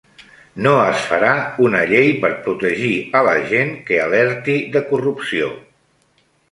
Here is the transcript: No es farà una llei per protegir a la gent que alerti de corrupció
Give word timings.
No 0.67 0.71
es 0.93 1.03
farà 1.09 1.33
una 1.67 1.83
llei 1.93 2.09
per 2.25 2.33
protegir 2.47 2.91
a 3.21 3.25
la 3.31 3.37
gent 3.53 3.73
que 3.91 4.03
alerti 4.09 4.59
de 4.77 4.87
corrupció 4.93 5.57